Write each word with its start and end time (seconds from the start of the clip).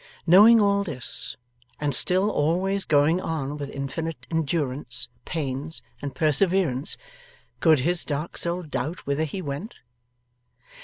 Knowing 0.25 0.59
all 0.59 0.83
this, 0.83 1.37
and 1.79 1.93
still 1.93 2.31
always 2.31 2.85
going 2.85 3.21
on 3.21 3.55
with 3.55 3.69
infinite 3.69 4.25
endurance, 4.31 5.07
pains, 5.25 5.83
and 6.01 6.15
perseverance, 6.15 6.97
could 7.59 7.81
his 7.81 8.03
dark 8.03 8.35
soul 8.35 8.63
doubt 8.63 9.05
whither 9.05 9.25
he 9.25 9.43
went? 9.43 9.75